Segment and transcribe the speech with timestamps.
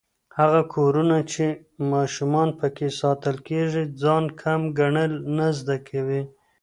[0.39, 1.45] هغه کورونه چې
[1.91, 6.21] ماشومان پکې ستايل کېږي، ځان کم ګڼل نه زده کوي.